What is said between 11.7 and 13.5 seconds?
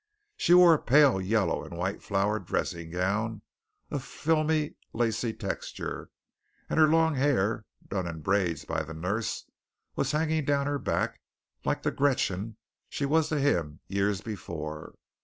the Gretchen she was to